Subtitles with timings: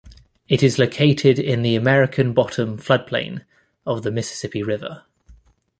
[0.47, 3.43] It is located in the American Bottom floodplain
[3.85, 5.03] of the Mississippi River.